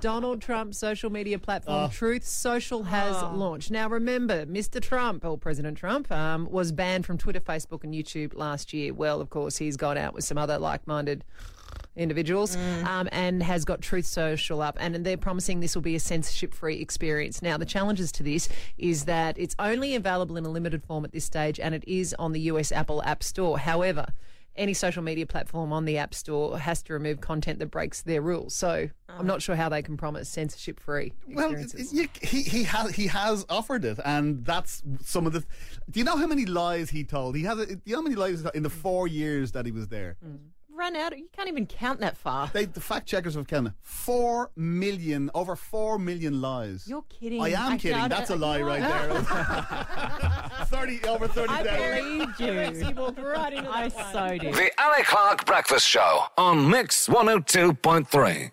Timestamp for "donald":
0.00-0.40